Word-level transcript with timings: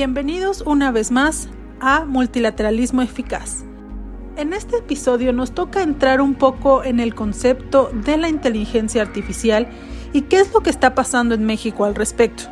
Bienvenidos 0.00 0.62
una 0.64 0.90
vez 0.92 1.10
más 1.10 1.50
a 1.78 2.06
Multilateralismo 2.06 3.02
Eficaz. 3.02 3.64
En 4.38 4.54
este 4.54 4.78
episodio 4.78 5.34
nos 5.34 5.52
toca 5.52 5.82
entrar 5.82 6.22
un 6.22 6.36
poco 6.36 6.82
en 6.82 7.00
el 7.00 7.14
concepto 7.14 7.90
de 7.92 8.16
la 8.16 8.30
inteligencia 8.30 9.02
artificial 9.02 9.68
y 10.14 10.22
qué 10.22 10.40
es 10.40 10.54
lo 10.54 10.62
que 10.62 10.70
está 10.70 10.94
pasando 10.94 11.34
en 11.34 11.44
México 11.44 11.84
al 11.84 11.94
respecto. 11.94 12.44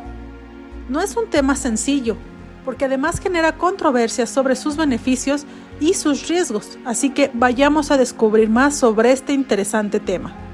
No 0.89 1.01
es 1.01 1.17
un 1.17 1.27
tema 1.31 1.55
sencillo, 1.55 2.17
porque 2.65 2.85
además 2.85 3.19
genera 3.19 3.57
controversias 3.57 4.29
sobre 4.29 4.55
sus 4.55 4.77
beneficios 4.77 5.47
y 5.79 5.95
sus 5.95 6.27
riesgos, 6.27 6.77
así 6.85 7.09
que 7.09 7.31
vayamos 7.33 7.89
a 7.89 7.97
descubrir 7.97 8.47
más 8.47 8.75
sobre 8.75 9.11
este 9.11 9.33
interesante 9.33 9.99
tema. 9.99 10.48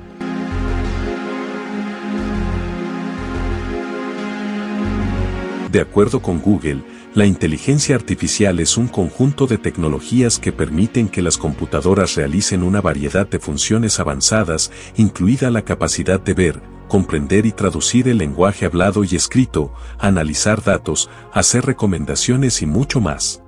De 5.75 5.81
acuerdo 5.81 6.21
con 6.21 6.39
Google, 6.39 6.83
la 7.15 7.25
inteligencia 7.25 7.97
artificial 7.97 8.61
es 8.61 8.77
un 8.77 8.87
conjunto 8.87 9.45
de 9.45 9.57
tecnologías 9.57 10.39
que 10.39 10.53
permiten 10.53 11.09
que 11.09 11.21
las 11.21 11.37
computadoras 11.37 12.15
realicen 12.15 12.63
una 12.63 12.79
variedad 12.79 13.27
de 13.27 13.39
funciones 13.39 13.99
avanzadas, 13.99 14.71
incluida 14.95 15.51
la 15.51 15.63
capacidad 15.63 16.17
de 16.17 16.33
ver, 16.33 16.61
comprender 16.87 17.45
y 17.45 17.51
traducir 17.51 18.07
el 18.07 18.19
lenguaje 18.19 18.65
hablado 18.65 19.03
y 19.03 19.17
escrito, 19.17 19.73
analizar 19.99 20.63
datos, 20.63 21.09
hacer 21.33 21.65
recomendaciones 21.65 22.61
y 22.61 22.67
mucho 22.67 23.01
más. 23.01 23.43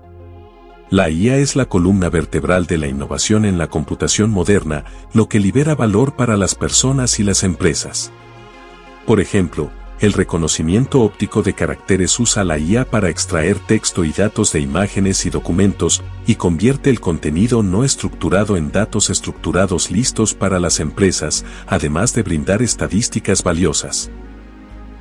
La 0.90 1.10
IA 1.10 1.38
es 1.38 1.56
la 1.56 1.64
columna 1.64 2.10
vertebral 2.10 2.66
de 2.66 2.78
la 2.78 2.88
innovación 2.88 3.46
en 3.46 3.58
la 3.58 3.68
computación 3.68 4.32
moderna, 4.32 4.84
lo 5.14 5.30
que 5.30 5.40
libera 5.40 5.76
valor 5.76 6.18
para 6.18 6.36
las 6.36 6.56
personas 6.56 7.22
y 7.22 7.24
las 7.24 7.46
empresas. 7.46 8.12
Por 9.06 9.22
ejemplo, 9.22 9.72
el 10.00 10.14
reconocimiento 10.14 11.02
óptico 11.02 11.42
de 11.42 11.54
caracteres 11.54 12.20
usa 12.20 12.44
la 12.44 12.60
IA 12.60 12.86
para 12.86 13.10
extraer 13.10 13.58
texto 13.58 14.04
y 14.04 14.12
datos 14.12 14.54
de 14.54 14.60
imágenes 14.60 15.26
y 15.26 15.32
documentos, 15.32 16.04
y 16.28 16.36
convierte 16.36 16.92
el 16.92 17.00
contenido 17.00 17.64
no 17.64 17.84
estructurado 17.84 18.58
en 18.58 18.72
datos 18.72 19.10
estructurados 19.10 19.90
listos 19.90 20.36
para 20.36 20.60
las 20.60 20.80
empresas, 20.80 21.46
además 21.66 22.14
de 22.14 22.22
brindar 22.22 22.62
estadísticas 22.62 23.44
valiosas. 23.44 24.12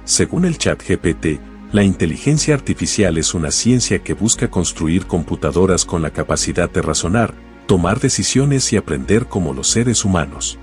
Según 0.05 0.47
el 0.47 0.57
chat 0.57 0.83
GPT, 0.83 1.41
la 1.73 1.83
inteligencia 1.83 2.55
artificial 2.55 3.19
es 3.19 3.35
una 3.35 3.51
ciencia 3.51 4.03
que 4.03 4.15
busca 4.15 4.49
construir 4.51 5.07
computadoras 5.07 5.85
con 5.85 6.01
la 6.01 6.11
capacidad 6.11 6.71
de 6.71 6.81
razonar, 6.81 7.35
tomar 7.67 8.01
decisiones 8.01 8.73
y 8.73 8.77
aprender 8.77 9.27
como 9.27 9.53
los 9.53 9.69
seres 9.69 10.05
humanos. 10.05 10.59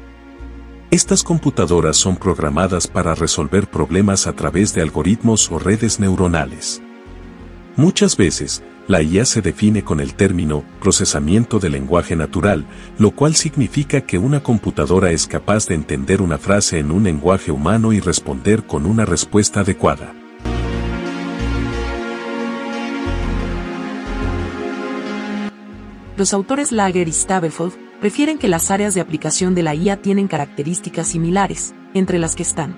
Estas 0.94 1.24
computadoras 1.24 1.98
son 1.98 2.18
programadas 2.18 2.86
para 2.86 3.16
resolver 3.16 3.68
problemas 3.68 4.28
a 4.28 4.34
través 4.34 4.76
de 4.76 4.84
algoritmos 4.84 5.52
o 5.52 5.58
redes 5.58 6.00
neuronales. 6.00 6.84
Muchas 7.76 8.16
veces, 8.16 8.62
la 8.88 9.02
IA 9.02 9.26
se 9.26 9.42
define 9.42 9.84
con 9.84 10.00
el 10.00 10.14
término 10.14 10.64
procesamiento 10.80 11.58
de 11.58 11.72
lenguaje 11.72 12.16
natural, 12.16 12.68
lo 13.00 13.10
cual 13.10 13.34
significa 13.34 14.02
que 14.02 14.20
una 14.20 14.44
computadora 14.44 15.10
es 15.10 15.26
capaz 15.26 15.66
de 15.66 15.74
entender 15.74 16.22
una 16.22 16.38
frase 16.38 16.78
en 16.78 16.92
un 16.92 17.06
lenguaje 17.06 17.52
humano 17.52 17.92
y 17.92 18.00
responder 18.00 18.68
con 18.68 18.86
una 18.86 19.04
respuesta 19.04 19.62
adecuada. 19.62 20.14
Los 26.18 26.36
autores 26.36 26.72
Lager 26.72 27.08
y 27.08 27.14
Stavelfold 27.14 27.83
prefieren 28.04 28.38
que 28.38 28.50
las 28.50 28.70
áreas 28.70 28.94
de 28.94 29.00
aplicación 29.00 29.56
de 29.56 29.64
la 29.64 29.74
IA 29.74 30.02
tienen 30.02 30.28
características 30.28 31.08
similares, 31.08 31.74
entre 31.94 32.20
las 32.20 32.36
que 32.36 32.44
están 32.44 32.78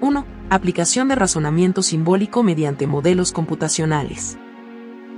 1. 0.00 0.26
Aplicación 0.50 1.06
de 1.06 1.14
razonamiento 1.14 1.80
simbólico 1.80 2.42
mediante 2.42 2.88
modelos 2.88 3.30
computacionales. 3.30 4.36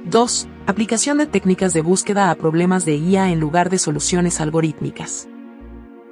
2. 0.05 0.49
Aplicación 0.67 1.17
de 1.17 1.25
técnicas 1.25 1.73
de 1.73 1.81
búsqueda 1.81 2.31
a 2.31 2.35
problemas 2.35 2.85
de 2.85 2.97
IA 2.97 3.31
en 3.31 3.41
lugar 3.41 3.71
de 3.71 3.79
soluciones 3.79 4.43
algorítmicas. 4.43 5.27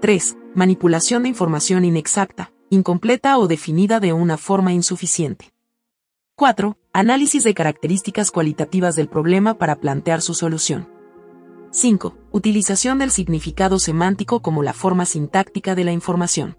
3. 0.01 0.39
Manipulación 0.55 1.25
de 1.25 1.29
información 1.29 1.85
inexacta, 1.85 2.51
incompleta 2.71 3.37
o 3.37 3.47
definida 3.47 4.01
de 4.01 4.15
una 4.15 4.39
forma 4.39 4.73
insuficiente. 4.73 5.53
4. 6.37 6.79
Análisis 6.95 7.45
de 7.45 7.53
características 7.53 8.31
cualitativas 8.31 8.97
del 8.97 9.09
problema 9.09 9.59
para 9.59 9.77
plantear 9.77 10.23
su 10.23 10.33
solución. 10.33 10.89
5. 11.73 12.22
Utilización 12.35 12.99
del 12.99 13.11
significado 13.11 13.79
semántico 13.79 14.41
como 14.41 14.63
la 14.63 14.73
forma 14.73 15.05
sintáctica 15.05 15.75
de 15.75 15.85
la 15.85 15.93
información. 15.93 16.57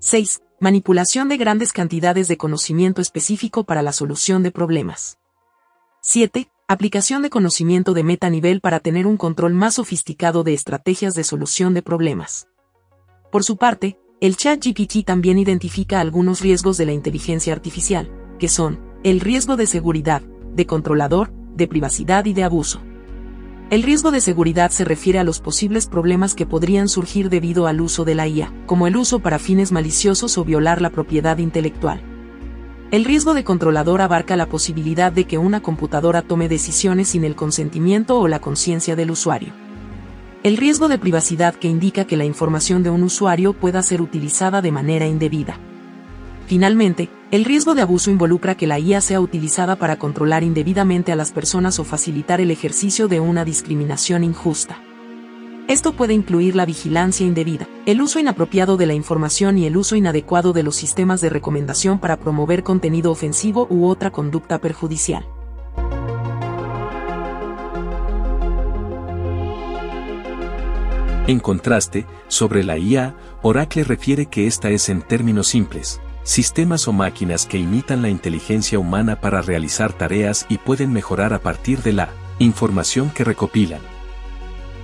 6. 0.00 0.42
Manipulación 0.60 1.30
de 1.30 1.38
grandes 1.38 1.72
cantidades 1.72 2.28
de 2.28 2.36
conocimiento 2.36 3.00
específico 3.00 3.64
para 3.64 3.80
la 3.80 3.94
solución 3.94 4.42
de 4.42 4.50
problemas. 4.50 5.16
7. 6.02 6.50
Aplicación 6.68 7.22
de 7.22 7.30
conocimiento 7.30 7.94
de 7.94 8.04
metanivel 8.04 8.60
para 8.60 8.80
tener 8.80 9.06
un 9.06 9.16
control 9.16 9.54
más 9.54 9.76
sofisticado 9.76 10.44
de 10.44 10.52
estrategias 10.52 11.14
de 11.14 11.24
solución 11.24 11.72
de 11.72 11.80
problemas. 11.80 12.48
Por 13.30 13.44
su 13.44 13.56
parte, 13.56 13.98
el 14.20 14.36
ChatGPT 14.36 15.06
también 15.06 15.38
identifica 15.38 16.00
algunos 16.00 16.42
riesgos 16.42 16.76
de 16.76 16.84
la 16.84 16.92
inteligencia 16.92 17.54
artificial, 17.54 18.12
que 18.38 18.48
son 18.48 18.78
el 19.04 19.20
riesgo 19.20 19.56
de 19.56 19.66
seguridad, 19.66 20.20
de 20.20 20.66
controlador, 20.66 21.32
de 21.56 21.66
privacidad 21.66 22.26
y 22.26 22.34
de 22.34 22.44
abuso. 22.44 22.82
El 23.70 23.82
riesgo 23.82 24.10
de 24.10 24.20
seguridad 24.20 24.70
se 24.70 24.84
refiere 24.84 25.18
a 25.18 25.24
los 25.24 25.40
posibles 25.40 25.86
problemas 25.86 26.34
que 26.34 26.44
podrían 26.44 26.88
surgir 26.88 27.30
debido 27.30 27.66
al 27.66 27.80
uso 27.80 28.04
de 28.04 28.14
la 28.14 28.28
IA, 28.28 28.52
como 28.66 28.86
el 28.86 28.96
uso 28.96 29.20
para 29.20 29.38
fines 29.38 29.72
maliciosos 29.72 30.36
o 30.36 30.44
violar 30.44 30.82
la 30.82 30.90
propiedad 30.90 31.38
intelectual. 31.38 32.02
El 32.90 33.06
riesgo 33.06 33.32
de 33.32 33.44
controlador 33.44 34.02
abarca 34.02 34.36
la 34.36 34.50
posibilidad 34.50 35.10
de 35.10 35.24
que 35.24 35.38
una 35.38 35.62
computadora 35.62 36.20
tome 36.20 36.50
decisiones 36.50 37.08
sin 37.08 37.24
el 37.24 37.34
consentimiento 37.34 38.18
o 38.20 38.28
la 38.28 38.40
conciencia 38.40 38.96
del 38.96 39.10
usuario. 39.10 39.54
El 40.42 40.58
riesgo 40.58 40.88
de 40.88 40.98
privacidad 40.98 41.54
que 41.54 41.68
indica 41.68 42.04
que 42.04 42.18
la 42.18 42.26
información 42.26 42.82
de 42.82 42.90
un 42.90 43.02
usuario 43.02 43.54
pueda 43.54 43.82
ser 43.82 44.02
utilizada 44.02 44.60
de 44.60 44.72
manera 44.72 45.06
indebida. 45.06 45.56
Finalmente, 46.52 47.08
el 47.30 47.46
riesgo 47.46 47.74
de 47.74 47.80
abuso 47.80 48.10
involucra 48.10 48.58
que 48.58 48.66
la 48.66 48.78
IA 48.78 49.00
sea 49.00 49.22
utilizada 49.22 49.76
para 49.76 49.98
controlar 49.98 50.42
indebidamente 50.42 51.10
a 51.10 51.16
las 51.16 51.32
personas 51.32 51.78
o 51.78 51.84
facilitar 51.84 52.42
el 52.42 52.50
ejercicio 52.50 53.08
de 53.08 53.20
una 53.20 53.46
discriminación 53.46 54.22
injusta. 54.22 54.78
Esto 55.66 55.94
puede 55.94 56.12
incluir 56.12 56.54
la 56.54 56.66
vigilancia 56.66 57.26
indebida, 57.26 57.66
el 57.86 58.02
uso 58.02 58.18
inapropiado 58.18 58.76
de 58.76 58.84
la 58.84 58.92
información 58.92 59.56
y 59.56 59.64
el 59.64 59.78
uso 59.78 59.96
inadecuado 59.96 60.52
de 60.52 60.62
los 60.62 60.76
sistemas 60.76 61.22
de 61.22 61.30
recomendación 61.30 61.98
para 61.98 62.18
promover 62.18 62.62
contenido 62.62 63.10
ofensivo 63.10 63.66
u 63.70 63.86
otra 63.86 64.10
conducta 64.10 64.58
perjudicial. 64.58 65.24
En 71.26 71.40
contraste, 71.40 72.04
sobre 72.28 72.62
la 72.62 72.76
IA, 72.76 73.14
Oracle 73.40 73.84
refiere 73.84 74.26
que 74.26 74.46
esta 74.46 74.68
es 74.68 74.90
en 74.90 75.00
términos 75.00 75.46
simples, 75.46 75.98
sistemas 76.24 76.86
o 76.86 76.92
máquinas 76.92 77.46
que 77.46 77.58
imitan 77.58 78.02
la 78.02 78.08
inteligencia 78.08 78.78
humana 78.78 79.20
para 79.20 79.42
realizar 79.42 79.92
tareas 79.92 80.46
y 80.48 80.58
pueden 80.58 80.92
mejorar 80.92 81.34
a 81.34 81.40
partir 81.40 81.82
de 81.82 81.92
la 81.92 82.10
información 82.38 83.10
que 83.10 83.24
recopilan. 83.24 83.80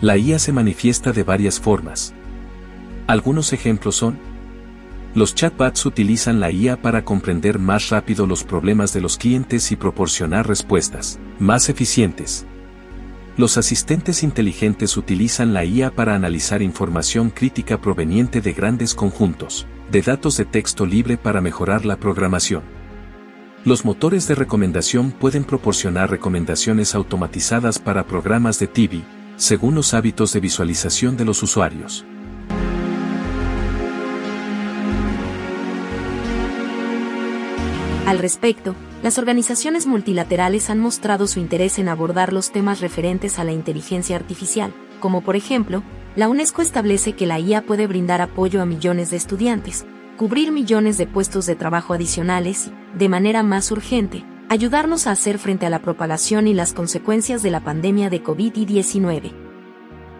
La 0.00 0.17
IA 0.17 0.38
se 0.38 0.52
manifiesta 0.52 1.12
de 1.12 1.23
varias 1.23 1.61
formas. 1.61 2.14
Algunos 3.06 3.52
ejemplos 3.52 3.96
son, 3.96 4.19
los 5.14 5.35
chatbots 5.35 5.87
utilizan 5.87 6.38
la 6.38 6.50
IA 6.50 6.82
para 6.82 7.05
comprender 7.05 7.58
más 7.58 7.88
rápido 7.88 8.26
los 8.26 8.44
problemas 8.44 8.93
de 8.93 9.00
los 9.00 9.17
clientes 9.17 9.73
y 9.73 9.76
proporcionar 9.76 10.46
respuestas 10.46 11.19
más 11.38 11.69
eficientes. 11.69 12.46
Los 13.37 13.56
asistentes 13.56 14.23
inteligentes 14.23 14.96
utilizan 14.96 15.55
la 15.55 15.64
IA 15.64 15.91
para 15.93 16.14
analizar 16.14 16.61
información 16.61 17.31
crítica 17.31 17.81
proveniente 17.81 18.41
de 18.41 18.52
grandes 18.52 18.94
conjuntos 18.94 19.67
de 19.90 20.02
datos 20.02 20.37
de 20.37 20.44
texto 20.44 20.87
libre 20.87 21.17
para 21.17 21.40
mejorar 21.40 21.85
la 21.85 21.96
programación. 21.96 22.62
Los 23.64 23.85
motores 23.85 24.29
de 24.29 24.35
recomendación 24.35 25.11
pueden 25.11 25.44
proporcionar 25.44 26.11
recomendaciones 26.11 26.94
automatizadas 26.94 27.79
para 27.79 28.06
programas 28.06 28.58
de 28.58 28.67
TV, 28.67 29.02
según 29.37 29.75
los 29.75 29.94
hábitos 29.94 30.32
de 30.32 30.40
visualización 30.40 31.17
de 31.17 31.25
los 31.25 31.43
usuarios. 31.43 32.05
Al 38.06 38.19
respecto, 38.19 38.75
las 39.02 39.19
organizaciones 39.19 39.87
multilaterales 39.87 40.70
han 40.70 40.79
mostrado 40.79 41.26
su 41.26 41.41
interés 41.41 41.79
en 41.79 41.88
abordar 41.88 42.32
los 42.32 42.52
temas 42.52 42.81
referentes 42.81 43.38
a 43.38 43.44
la 43.44 43.52
inteligencia 43.52 44.17
artificial, 44.17 44.73
como 44.99 45.20
por 45.20 45.37
ejemplo, 45.37 45.82
la 46.16 46.28
UNESCO 46.28 46.62
establece 46.62 47.14
que 47.14 47.26
la 47.26 47.38
IA 47.38 47.64
puede 47.64 47.87
brindar 47.87 48.20
apoyo 48.20 48.60
a 48.60 48.66
millones 48.66 49.10
de 49.10 49.16
estudiantes, 49.16 49.87
cubrir 50.16 50.50
millones 50.50 50.99
de 50.99 51.06
puestos 51.06 51.46
de 51.46 51.55
trabajo 51.55 51.94
adicionales 51.94 52.69
y, 52.69 52.99
de 52.99 53.08
manera 53.08 53.43
más 53.43 53.70
urgente, 53.70 54.25
ayudarnos 54.49 55.06
a 55.06 55.12
hacer 55.12 55.38
frente 55.38 55.66
a 55.66 55.70
la 55.70 55.81
propagación 55.81 56.46
y 56.49 56.55
las 56.55 56.72
consecuencias 56.72 57.43
de 57.43 57.50
la 57.50 57.60
pandemia 57.60 58.10
de 58.10 58.22
COVID-19. 58.22 59.32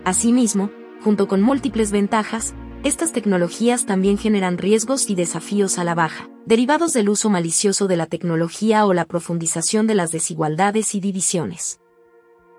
Asimismo, 0.05 0.71
junto 1.03 1.29
con 1.29 1.43
múltiples 1.43 1.91
ventajas, 1.91 2.55
estas 2.85 3.13
tecnologías 3.13 3.87
también 3.87 4.19
generan 4.19 4.57
riesgos 4.57 5.11
y 5.11 5.15
desafíos 5.15 5.79
a 5.79 5.85
la 5.85 5.95
baja, 5.95 6.29
derivados 6.47 6.93
del 6.93 7.09
uso 7.09 7.29
malicioso 7.29 7.89
de 7.89 7.97
la 7.97 8.07
tecnología 8.07 8.87
o 8.87 8.95
la 8.95 9.05
profundización 9.05 9.87
de 9.87 9.97
las 9.97 10.13
desigualdades 10.13 10.95
y 10.95 11.01
divisiones. 11.01 11.81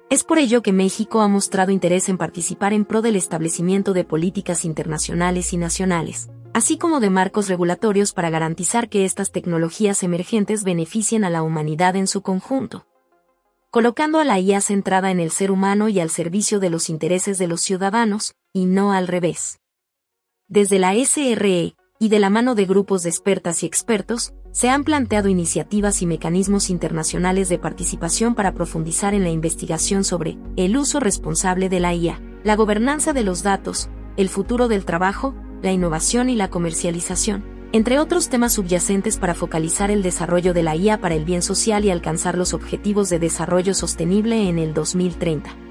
Es 0.09 0.23
por 0.23 0.39
ello 0.39 0.63
que 0.63 0.73
México 0.73 1.21
ha 1.21 1.27
mostrado 1.27 1.71
interés 1.71 2.09
en 2.09 2.17
participar 2.17 2.73
en 2.73 2.83
pro 2.83 3.03
del 3.03 3.15
establecimiento 3.15 3.93
de 3.93 4.03
políticas 4.03 4.65
internacionales 4.65 5.53
y 5.53 5.57
nacionales, 5.57 6.31
así 6.51 6.79
como 6.79 6.99
de 6.99 7.11
marcos 7.11 7.47
regulatorios 7.47 8.13
para 8.13 8.31
garantizar 8.31 8.89
que 8.89 9.05
estas 9.05 9.31
tecnologías 9.31 10.01
emergentes 10.01 10.63
beneficien 10.63 11.23
a 11.25 11.29
la 11.29 11.43
humanidad 11.43 11.95
en 11.95 12.07
su 12.07 12.23
conjunto. 12.23 12.87
Colocando 13.69 14.17
a 14.17 14.25
la 14.25 14.39
IA 14.39 14.61
centrada 14.61 15.11
en 15.11 15.19
el 15.19 15.29
ser 15.29 15.51
humano 15.51 15.89
y 15.89 15.99
al 15.99 16.09
servicio 16.09 16.59
de 16.59 16.71
los 16.71 16.89
intereses 16.89 17.37
de 17.37 17.47
los 17.47 17.61
ciudadanos, 17.61 18.33
y 18.51 18.65
no 18.65 18.93
al 18.93 19.07
revés. 19.07 19.59
Desde 20.47 20.79
la 20.79 20.95
SRE, 20.95 21.75
y 21.99 22.09
de 22.09 22.17
la 22.17 22.31
mano 22.31 22.55
de 22.55 22.65
grupos 22.65 23.03
de 23.03 23.09
expertas 23.09 23.61
y 23.61 23.67
expertos, 23.67 24.33
se 24.51 24.69
han 24.69 24.83
planteado 24.83 25.29
iniciativas 25.29 26.01
y 26.01 26.05
mecanismos 26.05 26.69
internacionales 26.69 27.49
de 27.49 27.59
participación 27.59 28.35
para 28.35 28.53
profundizar 28.53 29.13
en 29.13 29.23
la 29.23 29.29
investigación 29.29 30.03
sobre 30.03 30.37
el 30.55 30.77
uso 30.77 30.99
responsable 30.99 31.69
de 31.69 31.79
la 31.79 31.93
IA, 31.93 32.21
la 32.43 32.55
gobernanza 32.55 33.13
de 33.13 33.23
los 33.23 33.43
datos, 33.43 33.89
el 34.17 34.29
futuro 34.29 34.67
del 34.67 34.85
trabajo, 34.85 35.35
la 35.61 35.71
innovación 35.71 36.29
y 36.29 36.35
la 36.35 36.49
comercialización, 36.49 37.43
entre 37.71 37.99
otros 37.99 38.29
temas 38.29 38.53
subyacentes 38.53 39.17
para 39.17 39.35
focalizar 39.35 39.91
el 39.91 40.01
desarrollo 40.01 40.53
de 40.53 40.63
la 40.63 40.75
IA 40.75 40.99
para 40.99 41.15
el 41.15 41.25
bien 41.25 41.41
social 41.41 41.85
y 41.85 41.91
alcanzar 41.91 42.37
los 42.37 42.53
objetivos 42.53 43.09
de 43.09 43.19
desarrollo 43.19 43.73
sostenible 43.73 44.49
en 44.49 44.57
el 44.57 44.73
2030. 44.73 45.68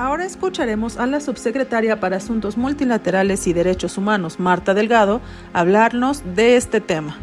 Ahora 0.00 0.24
escucharemos 0.24 0.96
a 0.96 1.06
la 1.06 1.20
subsecretaria 1.20 2.00
para 2.00 2.16
Asuntos 2.16 2.56
Multilaterales 2.56 3.46
y 3.46 3.52
Derechos 3.52 3.98
Humanos, 3.98 4.40
Marta 4.40 4.72
Delgado, 4.72 5.20
hablarnos 5.52 6.22
de 6.34 6.56
este 6.56 6.80
tema. 6.80 7.18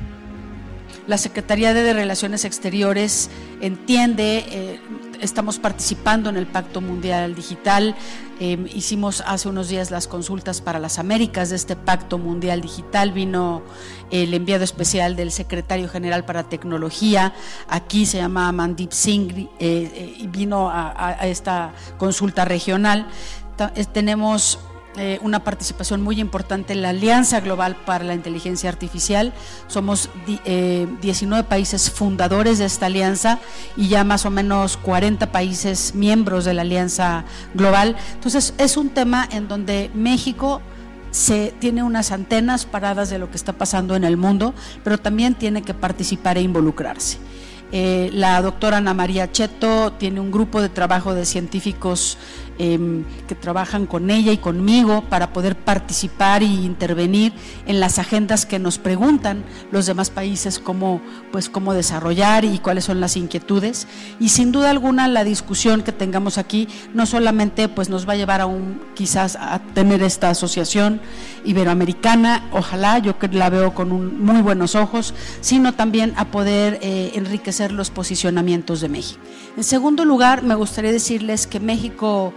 La 1.07 1.17
Secretaría 1.17 1.73
de 1.73 1.91
Relaciones 1.93 2.45
Exteriores 2.45 3.31
entiende 3.61 4.45
eh, 4.49 4.79
estamos 5.21 5.59
participando 5.59 6.29
en 6.29 6.37
el 6.37 6.47
Pacto 6.47 6.81
Mundial 6.81 7.35
Digital. 7.35 7.95
Em, 8.39 8.67
hicimos 8.67 9.23
hace 9.25 9.49
unos 9.49 9.69
días 9.69 9.91
las 9.91 10.07
consultas 10.07 10.61
para 10.61 10.79
las 10.79 10.99
Américas 10.99 11.49
de 11.49 11.55
este 11.55 11.75
Pacto 11.75 12.17
Mundial 12.17 12.61
Digital. 12.61 13.11
Vino 13.11 13.63
el 14.11 14.33
enviado 14.33 14.63
especial 14.63 15.15
del 15.15 15.31
secretario 15.31 15.89
general 15.89 16.25
para 16.25 16.43
tecnología. 16.43 17.33
Aquí 17.67 18.05
se 18.05 18.17
llama 18.17 18.51
Mandip 18.51 18.91
Singh 18.91 19.37
eh, 19.37 19.49
eh, 19.59 20.27
vino 20.29 20.69
a 20.69 21.17
esta 21.27 21.73
consulta 21.97 22.45
regional. 22.45 23.07
Tenemos 23.91 24.59
eh, 24.95 25.19
una 25.21 25.43
participación 25.43 26.01
muy 26.01 26.19
importante 26.19 26.73
en 26.73 26.81
la 26.81 26.89
Alianza 26.89 27.39
Global 27.39 27.75
para 27.85 28.03
la 28.03 28.15
Inteligencia 28.15 28.69
Artificial. 28.69 29.33
Somos 29.67 30.09
19 30.25 31.41
eh, 31.41 31.43
países 31.43 31.91
fundadores 31.91 32.57
de 32.57 32.65
esta 32.65 32.87
alianza 32.87 33.39
y 33.75 33.89
ya 33.89 34.03
más 34.03 34.25
o 34.25 34.31
menos 34.31 34.77
40 34.77 35.31
países 35.31 35.93
miembros 35.93 36.45
de 36.45 36.55
la 36.55 36.63
Alianza 36.63 37.25
Global. 37.53 37.95
Entonces 38.15 38.55
es 38.57 38.75
un 38.75 38.89
tema 38.89 39.27
en 39.31 39.47
donde 39.47 39.91
México 39.93 40.61
se 41.11 41.53
tiene 41.59 41.83
unas 41.83 42.11
antenas 42.11 42.65
paradas 42.65 43.09
de 43.09 43.19
lo 43.19 43.29
que 43.29 43.37
está 43.37 43.53
pasando 43.53 43.95
en 43.95 44.03
el 44.03 44.17
mundo, 44.17 44.53
pero 44.83 44.97
también 44.97 45.35
tiene 45.35 45.61
que 45.61 45.73
participar 45.73 46.37
e 46.37 46.41
involucrarse. 46.41 47.17
Eh, 47.71 48.09
la 48.13 48.41
doctora 48.41 48.77
Ana 48.77 48.93
María 48.93 49.29
Cheto 49.29 49.91
tiene 49.93 50.21
un 50.21 50.31
grupo 50.31 50.61
de 50.61 50.69
trabajo 50.69 51.13
de 51.13 51.25
científicos 51.25 52.17
Em, 52.59 53.03
que 53.27 53.35
trabajan 53.35 53.85
con 53.85 54.09
ella 54.09 54.31
y 54.31 54.37
conmigo 54.37 55.03
para 55.09 55.31
poder 55.31 55.55
participar 55.55 56.41
y 56.41 56.65
intervenir 56.65 57.31
en 57.67 57.79
las 57.79 57.99
agendas 57.99 58.47
que 58.47 58.57
nos 58.57 58.79
preguntan 58.79 59.43
los 59.71 59.85
demás 59.85 60.09
países 60.09 60.57
cómo, 60.57 60.99
pues, 61.31 61.49
cómo 61.49 61.75
desarrollar 61.75 62.45
y 62.45 62.57
cuáles 62.57 62.85
son 62.85 62.99
las 62.99 63.15
inquietudes. 63.15 63.87
Y 64.19 64.29
sin 64.29 64.51
duda 64.51 64.71
alguna 64.71 65.07
la 65.07 65.23
discusión 65.23 65.83
que 65.83 65.91
tengamos 65.91 66.39
aquí 66.39 66.67
no 66.95 67.05
solamente 67.05 67.69
pues, 67.69 67.89
nos 67.89 68.09
va 68.09 68.13
a 68.13 68.15
llevar 68.15 68.41
a 68.41 68.47
un, 68.47 68.81
quizás 68.95 69.35
a 69.35 69.59
tener 69.59 70.01
esta 70.01 70.31
asociación 70.31 70.99
iberoamericana, 71.45 72.49
ojalá, 72.51 72.97
yo 72.97 73.15
la 73.33 73.51
veo 73.51 73.75
con 73.75 73.91
un, 73.91 74.23
muy 74.23 74.41
buenos 74.41 74.73
ojos, 74.73 75.13
sino 75.41 75.75
también 75.75 76.13
a 76.15 76.25
poder 76.31 76.79
eh, 76.81 77.11
enriquecer 77.13 77.71
los 77.71 77.91
posicionamientos 77.91 78.81
de 78.81 78.89
México. 78.89 79.21
En 79.55 79.63
segundo 79.63 80.05
lugar, 80.05 80.41
me 80.41 80.55
gustaría 80.55 80.91
decirles 80.91 81.45
que 81.45 81.59
México 81.59 82.33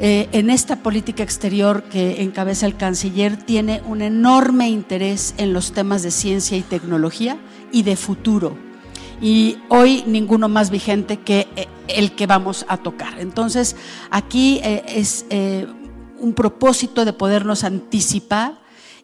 eh, 0.00 0.28
en 0.30 0.48
esta 0.48 0.76
política 0.76 1.24
exterior 1.24 1.82
que 1.84 2.22
encabeza 2.22 2.66
el 2.66 2.76
canciller 2.76 3.36
tiene 3.36 3.82
un 3.84 4.00
enorme 4.00 4.68
interés 4.68 5.34
en 5.38 5.52
los 5.52 5.72
temas 5.72 6.04
de 6.04 6.12
ciencia 6.12 6.56
y 6.56 6.62
tecnología 6.62 7.36
y 7.72 7.82
de 7.82 7.96
futuro. 7.96 8.56
Y 9.20 9.58
hoy 9.68 10.04
ninguno 10.06 10.48
más 10.48 10.70
vigente 10.70 11.18
que 11.18 11.48
eh, 11.56 11.66
el 11.88 12.12
que 12.12 12.26
vamos 12.26 12.64
a 12.68 12.76
tocar. 12.76 13.18
Entonces, 13.18 13.74
aquí 14.10 14.60
eh, 14.62 14.84
es 14.86 15.26
un 16.20 16.32
propósito 16.32 17.04
de 17.04 17.12
podernos 17.12 17.64
anticipar 17.64 18.60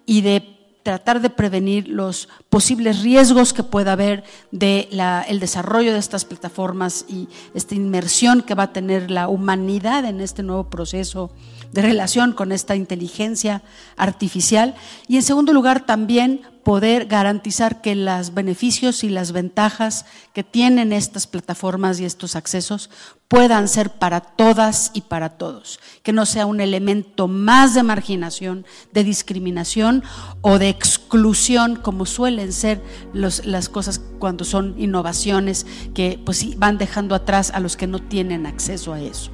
y 0.07 0.21
de 0.21 0.54
tratar 0.85 1.23
de 1.23 1.31
prevenir 1.31 1.89
los 1.89 2.29
posibles 2.51 3.03
riesgos 3.03 3.55
que 3.55 3.63
pueda 3.63 3.95
haber 3.95 4.23
de 4.53 4.89
el 5.27 5.41
desarrollo 5.41 5.93
de 5.93 5.99
estas 5.99 6.27
plataformas 6.27 7.07
y 7.09 7.29
esta 7.55 7.75
inmersión 7.75 8.43
que 8.43 8.55
va 8.55 8.65
a 8.65 8.73
tener 8.73 9.11
la 9.11 9.29
humanidad 9.29 10.05
en 10.05 10.21
este 10.21 10.43
nuevo 10.43 10.69
proceso 10.69 11.31
de 11.73 11.83
relación 11.83 12.35
con 12.35 12.53
esta 12.53 12.77
inteligencia 12.77 13.63
artificial. 13.97 14.75
Y 15.09 15.17
en 15.17 15.23
segundo 15.23 15.55
lugar, 15.55 15.87
también 15.87 16.43
poder 16.65 17.07
garantizar 17.07 17.81
que 17.81 17.95
los 17.95 18.35
beneficios 18.35 19.05
y 19.05 19.11
las 19.11 19.33
ventajas 19.33 20.07
que 20.33 20.43
tienen 20.43 20.93
estas 20.93 21.27
plataformas 21.27 22.01
y 22.01 22.05
estos 22.05 22.35
accesos 22.35 22.91
puedan 23.29 23.69
ser 23.69 23.91
para 23.91 24.21
todas 24.21 24.91
y 24.95 25.03
para 25.03 25.31
todos, 25.31 25.81
que 26.03 26.13
no 26.13 26.27
sea 26.27 26.47
un 26.47 26.61
elemento 26.61 27.29
más 27.29 27.75
de 27.75 27.83
marginación, 27.83 28.65
de 28.93 29.05
discriminación 29.05 30.03
o 30.41 30.59
de 30.59 30.69
exclusión, 30.69 31.77
como 31.77 32.07
suelen 32.07 32.53
ser 32.53 32.83
las 33.13 33.69
cosas 33.69 34.01
cuando 34.19 34.45
son 34.45 34.75
innovaciones 34.79 35.67
que 35.95 36.21
pues, 36.25 36.59
van 36.59 36.79
dejando 36.79 37.15
atrás 37.15 37.51
a 37.51 37.61
los 37.61 37.77
que 37.77 37.87
no 37.87 37.99
tienen 38.01 38.47
acceso 38.47 38.93
a 38.93 39.01
eso. 39.01 39.34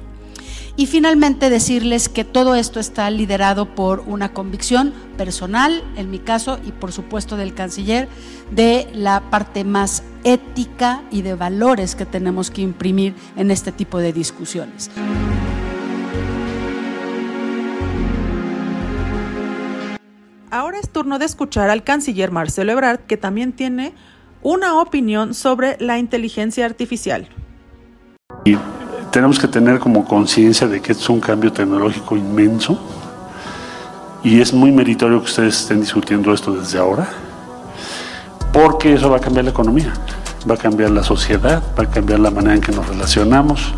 Y 0.77 0.85
finalmente 0.85 1.49
decirles 1.49 2.07
que 2.07 2.23
todo 2.23 2.55
esto 2.55 2.79
está 2.79 3.09
liderado 3.09 3.75
por 3.75 3.99
una 4.07 4.33
convicción 4.33 4.93
personal, 5.17 5.83
en 5.97 6.09
mi 6.09 6.19
caso, 6.19 6.59
y 6.65 6.71
por 6.71 6.93
supuesto 6.93 7.35
del 7.35 7.53
canciller, 7.53 8.07
de 8.51 8.87
la 8.93 9.29
parte 9.29 9.63
más 9.65 10.03
ética 10.23 11.03
y 11.11 11.23
de 11.23 11.35
valores 11.35 11.95
que 11.95 12.05
tenemos 12.05 12.51
que 12.51 12.61
imprimir 12.61 13.15
en 13.35 13.51
este 13.51 13.71
tipo 13.71 13.99
de 13.99 14.13
discusiones. 14.13 14.89
Ahora 20.49 20.79
es 20.79 20.89
turno 20.89 21.19
de 21.19 21.25
escuchar 21.25 21.69
al 21.69 21.83
canciller 21.83 22.31
Marcelo 22.31 22.71
Ebrard, 22.71 23.01
que 23.01 23.17
también 23.17 23.53
tiene 23.53 23.93
una 24.41 24.79
opinión 24.81 25.33
sobre 25.33 25.77
la 25.79 25.97
inteligencia 25.97 26.65
artificial 26.65 27.29
tenemos 29.11 29.37
que 29.37 29.47
tener 29.47 29.79
como 29.79 30.05
conciencia 30.05 30.67
de 30.67 30.81
que 30.81 30.93
es 30.93 31.09
un 31.09 31.19
cambio 31.19 31.51
tecnológico 31.51 32.15
inmenso 32.15 32.79
y 34.23 34.39
es 34.39 34.53
muy 34.53 34.71
meritorio 34.71 35.19
que 35.19 35.25
ustedes 35.25 35.59
estén 35.59 35.81
discutiendo 35.81 36.33
esto 36.33 36.53
desde 36.53 36.79
ahora, 36.79 37.09
porque 38.53 38.93
eso 38.93 39.09
va 39.09 39.17
a 39.17 39.19
cambiar 39.19 39.45
la 39.45 39.51
economía, 39.51 39.93
va 40.49 40.55
a 40.55 40.57
cambiar 40.57 40.91
la 40.91 41.03
sociedad, 41.03 41.61
va 41.77 41.83
a 41.83 41.89
cambiar 41.89 42.19
la 42.19 42.31
manera 42.31 42.55
en 42.55 42.61
que 42.61 42.71
nos 42.71 42.87
relacionamos. 42.87 43.73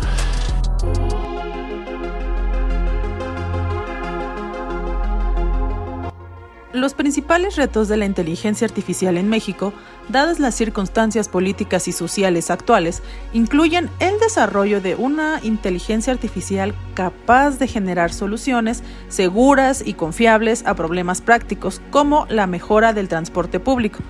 Los 6.74 6.94
principales 6.94 7.54
retos 7.54 7.86
de 7.86 7.96
la 7.96 8.04
inteligencia 8.04 8.66
artificial 8.66 9.16
en 9.16 9.28
México, 9.28 9.72
dadas 10.08 10.40
las 10.40 10.56
circunstancias 10.56 11.28
políticas 11.28 11.86
y 11.86 11.92
sociales 11.92 12.50
actuales, 12.50 13.00
incluyen 13.32 13.90
el 14.00 14.18
desarrollo 14.18 14.80
de 14.80 14.96
una 14.96 15.38
inteligencia 15.44 16.12
artificial 16.12 16.74
capaz 16.94 17.60
de 17.60 17.68
generar 17.68 18.12
soluciones 18.12 18.82
seguras 19.06 19.84
y 19.86 19.94
confiables 19.94 20.66
a 20.66 20.74
problemas 20.74 21.20
prácticos, 21.20 21.80
como 21.92 22.26
la 22.28 22.48
mejora 22.48 22.92
del 22.92 23.06
transporte 23.06 23.60
público. 23.60 24.00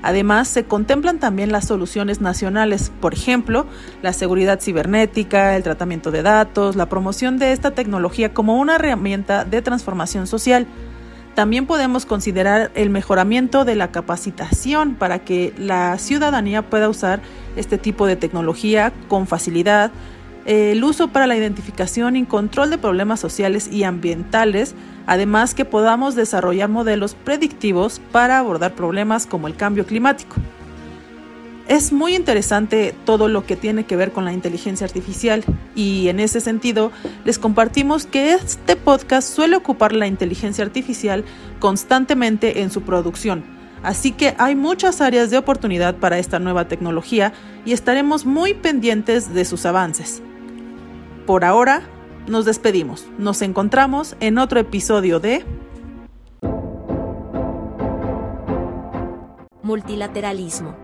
Además, 0.00 0.46
se 0.46 0.66
contemplan 0.66 1.18
también 1.18 1.50
las 1.50 1.66
soluciones 1.66 2.20
nacionales, 2.20 2.92
por 3.00 3.12
ejemplo, 3.12 3.66
la 4.02 4.12
seguridad 4.12 4.60
cibernética, 4.60 5.56
el 5.56 5.64
tratamiento 5.64 6.12
de 6.12 6.22
datos, 6.22 6.76
la 6.76 6.88
promoción 6.88 7.38
de 7.38 7.50
esta 7.50 7.72
tecnología 7.72 8.32
como 8.32 8.60
una 8.60 8.76
herramienta 8.76 9.44
de 9.44 9.62
transformación 9.62 10.28
social. 10.28 10.68
También 11.34 11.66
podemos 11.66 12.06
considerar 12.06 12.70
el 12.74 12.90
mejoramiento 12.90 13.64
de 13.64 13.74
la 13.74 13.90
capacitación 13.90 14.94
para 14.94 15.18
que 15.18 15.52
la 15.58 15.98
ciudadanía 15.98 16.62
pueda 16.62 16.88
usar 16.88 17.20
este 17.56 17.76
tipo 17.76 18.06
de 18.06 18.14
tecnología 18.14 18.92
con 19.08 19.26
facilidad, 19.26 19.90
el 20.46 20.84
uso 20.84 21.08
para 21.08 21.26
la 21.26 21.36
identificación 21.36 22.16
y 22.16 22.24
control 22.24 22.70
de 22.70 22.78
problemas 22.78 23.18
sociales 23.18 23.68
y 23.72 23.82
ambientales, 23.82 24.74
además 25.06 25.54
que 25.54 25.64
podamos 25.64 26.14
desarrollar 26.14 26.68
modelos 26.68 27.14
predictivos 27.14 28.00
para 28.12 28.38
abordar 28.38 28.74
problemas 28.74 29.26
como 29.26 29.48
el 29.48 29.56
cambio 29.56 29.86
climático. 29.86 30.36
Es 31.66 31.92
muy 31.92 32.14
interesante 32.14 32.94
todo 33.06 33.28
lo 33.28 33.46
que 33.46 33.56
tiene 33.56 33.84
que 33.84 33.96
ver 33.96 34.12
con 34.12 34.26
la 34.26 34.34
inteligencia 34.34 34.86
artificial 34.86 35.42
y 35.74 36.08
en 36.08 36.20
ese 36.20 36.40
sentido 36.40 36.92
les 37.24 37.38
compartimos 37.38 38.04
que 38.04 38.34
este 38.34 38.76
podcast 38.76 39.26
suele 39.34 39.56
ocupar 39.56 39.94
la 39.94 40.06
inteligencia 40.06 40.62
artificial 40.62 41.24
constantemente 41.60 42.60
en 42.60 42.70
su 42.70 42.82
producción. 42.82 43.44
Así 43.82 44.12
que 44.12 44.34
hay 44.38 44.56
muchas 44.56 45.00
áreas 45.00 45.30
de 45.30 45.38
oportunidad 45.38 45.96
para 45.96 46.18
esta 46.18 46.38
nueva 46.38 46.68
tecnología 46.68 47.32
y 47.64 47.72
estaremos 47.72 48.26
muy 48.26 48.52
pendientes 48.52 49.32
de 49.32 49.46
sus 49.46 49.64
avances. 49.64 50.22
Por 51.26 51.46
ahora, 51.46 51.82
nos 52.26 52.44
despedimos. 52.44 53.06
Nos 53.18 53.40
encontramos 53.40 54.16
en 54.20 54.36
otro 54.36 54.60
episodio 54.60 55.18
de 55.18 55.44
Multilateralismo 59.62 60.83